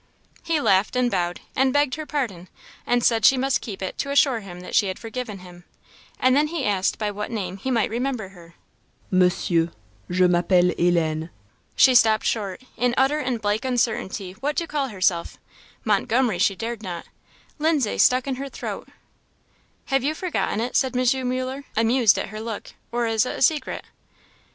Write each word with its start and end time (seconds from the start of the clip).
He 0.41 0.59
laughed, 0.59 0.95
and 0.95 1.11
bowed, 1.11 1.41
and 1.55 1.71
begged 1.71 1.93
her 1.93 2.07
pardon, 2.07 2.47
and 2.87 3.03
said 3.03 3.23
she 3.23 3.37
must 3.37 3.61
keep 3.61 3.83
it 3.83 3.99
to 3.99 4.09
assure 4.09 4.39
him 4.39 4.61
that 4.61 4.73
she 4.73 4.87
had 4.87 4.97
forgiven 4.97 5.37
him; 5.37 5.63
and 6.19 6.35
then 6.35 6.47
he 6.47 6.65
asked 6.65 6.97
by 6.97 7.11
what 7.11 7.29
name 7.29 7.57
he 7.57 7.69
might 7.69 7.91
remember 7.91 8.29
her. 8.29 8.55
"Monsieur, 9.11 9.69
je 10.09 10.25
m'appelle 10.27 10.71
Ellen 10.79 11.25
M" 11.25 11.29
She 11.75 11.93
stopped 11.93 12.25
short, 12.25 12.63
in 12.77 12.95
utter 12.97 13.19
and 13.19 13.39
blank 13.39 13.63
uncertainty 13.63 14.31
what 14.39 14.55
to 14.55 14.65
call 14.65 14.87
herself; 14.87 15.37
Montgomery 15.85 16.39
she 16.39 16.55
dared 16.55 16.81
not; 16.81 17.05
Lindsay 17.59 17.99
stuck 17.99 18.25
in 18.25 18.37
her 18.37 18.49
throat, 18.49 18.87
"Have 19.93 20.03
you 20.03 20.15
forgotten 20.15 20.59
it?" 20.61 20.75
said 20.75 20.97
M. 20.97 21.29
Muller, 21.29 21.65
amused 21.77 22.17
at 22.17 22.29
her 22.29 22.41
look, 22.41 22.71
"or 22.91 23.05
is 23.05 23.23
it 23.27 23.37
a 23.37 23.41
secret?" 23.43 23.85